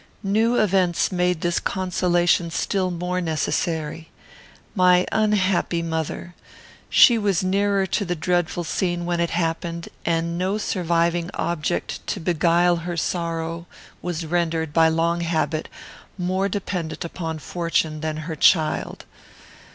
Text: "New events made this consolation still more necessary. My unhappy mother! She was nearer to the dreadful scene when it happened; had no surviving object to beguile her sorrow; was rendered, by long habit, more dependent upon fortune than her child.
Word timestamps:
"New 0.23 0.55
events 0.55 1.11
made 1.11 1.41
this 1.41 1.59
consolation 1.59 2.49
still 2.49 2.89
more 2.89 3.21
necessary. 3.21 4.09
My 4.73 5.05
unhappy 5.11 5.83
mother! 5.83 6.33
She 6.89 7.19
was 7.19 7.43
nearer 7.43 7.85
to 7.85 8.03
the 8.03 8.15
dreadful 8.15 8.63
scene 8.63 9.05
when 9.05 9.19
it 9.19 9.29
happened; 9.29 9.89
had 10.03 10.23
no 10.23 10.57
surviving 10.57 11.29
object 11.35 11.99
to 12.07 12.19
beguile 12.19 12.77
her 12.77 12.97
sorrow; 12.97 13.67
was 14.01 14.25
rendered, 14.25 14.73
by 14.73 14.87
long 14.89 15.21
habit, 15.21 15.69
more 16.17 16.49
dependent 16.49 17.05
upon 17.05 17.37
fortune 17.37 18.01
than 18.01 18.17
her 18.25 18.35
child. 18.35 19.05